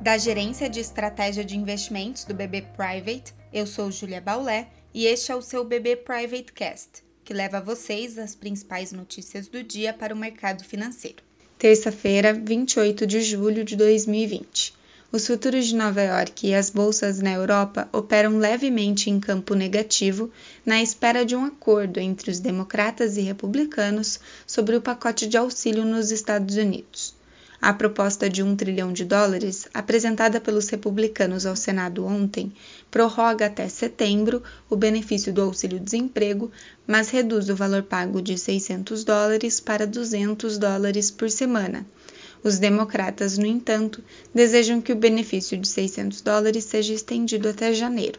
[0.00, 5.30] Da Gerência de Estratégia de Investimentos do BB Private, eu sou Julia Baulé e este
[5.30, 9.92] é o seu BB Private Cast, que leva a vocês as principais notícias do dia
[9.92, 11.22] para o mercado financeiro.
[11.58, 14.72] Terça-feira, 28 de julho de 2020.
[15.12, 20.30] Os futuros de Nova York e as bolsas na Europa operam levemente em campo negativo,
[20.64, 25.84] na espera de um acordo entre os democratas e republicanos sobre o pacote de auxílio
[25.84, 27.19] nos Estados Unidos.
[27.62, 32.50] A proposta de um trilhão de dólares, apresentada pelos republicanos ao Senado ontem,
[32.90, 36.50] prorroga até setembro o benefício do auxílio-desemprego,
[36.86, 41.86] mas reduz o valor pago de 600 dólares para 200 dólares por semana.
[42.42, 44.02] Os democratas, no entanto,
[44.34, 48.18] desejam que o benefício de 600 dólares seja estendido até janeiro.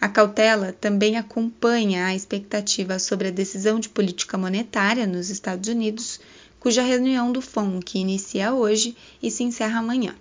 [0.00, 6.18] A cautela também acompanha a expectativa sobre a decisão de política monetária nos Estados Unidos
[6.64, 10.16] cuja reunião do FONC inicia hoje e se encerra amanhã.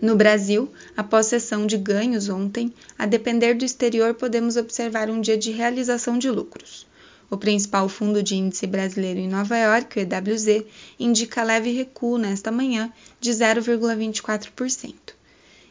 [0.00, 5.36] No Brasil, após sessão de ganhos ontem, a depender do exterior, podemos observar um dia
[5.36, 6.86] de realização de lucros.
[7.28, 10.64] O principal fundo de índice brasileiro em Nova York, o EWZ,
[10.98, 15.19] indica leve recuo nesta manhã de 0,24%.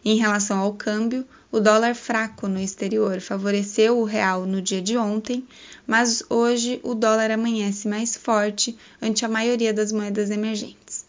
[0.03, 4.95] Em relação ao câmbio, o dólar fraco no exterior favoreceu o real no dia de
[4.95, 5.45] ontem,
[5.85, 11.05] mas hoje o dólar amanhece mais forte ante a maioria das moedas emergentes.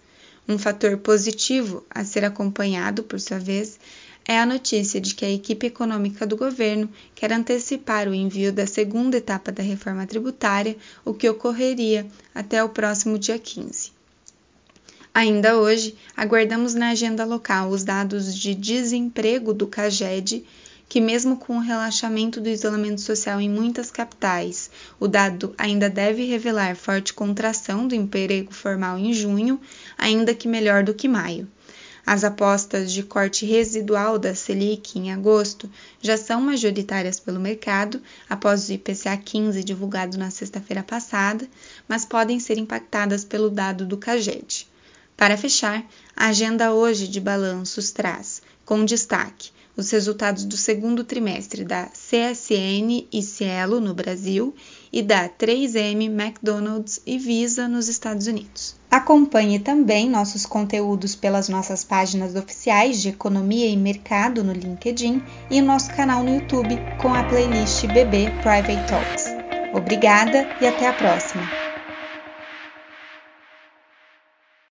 [0.48, 3.78] Um fator positivo a ser acompanhado, por sua vez,
[4.26, 8.66] é a notícia de que a equipe econômica do governo quer antecipar o envio da
[8.66, 13.99] segunda etapa da reforma tributária, o que ocorreria até o próximo dia 15.
[15.12, 20.44] Ainda hoje, aguardamos na agenda local os dados de desemprego do CAGED,
[20.88, 26.24] que, mesmo com o relaxamento do isolamento social em muitas capitais, o dado ainda deve
[26.26, 29.60] revelar forte contração do emprego formal em junho,
[29.98, 31.48] ainda que melhor do que maio.
[32.06, 35.68] As apostas de corte residual da Selic em agosto
[36.00, 41.48] já são majoritárias pelo mercado após o IPCA 15 divulgado na sexta-feira passada,
[41.88, 44.69] mas podem ser impactadas pelo dado do CAGED.
[45.20, 45.84] Para fechar,
[46.16, 53.06] a agenda hoje de balanços traz, com destaque, os resultados do segundo trimestre da CSN
[53.12, 54.54] e Cielo no Brasil
[54.90, 58.76] e da 3M, McDonald's e Visa nos Estados Unidos.
[58.90, 65.60] Acompanhe também nossos conteúdos pelas nossas páginas oficiais de Economia e Mercado no LinkedIn e
[65.60, 69.26] nosso canal no YouTube com a playlist BB Private Talks.
[69.74, 71.69] Obrigada e até a próxima!